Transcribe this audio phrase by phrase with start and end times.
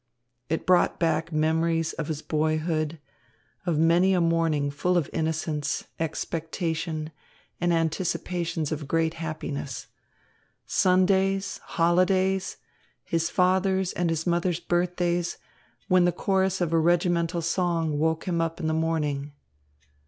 [0.49, 2.97] It brought back memories of his boyhood,
[3.67, 7.11] of many a morning full of innocence, expectation,
[7.59, 9.85] and anticipations of great happiness;
[10.65, 12.57] Sundays, holidays,
[13.03, 15.37] his father's and his mother's birthdays,
[15.87, 19.33] when the chorus of a regimental song woke him up in the morning.